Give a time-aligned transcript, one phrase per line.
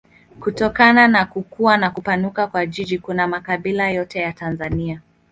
[0.39, 5.01] Kutokana na kukua na kupanuka kwa jiji kuna makabila yote ya Tanzania.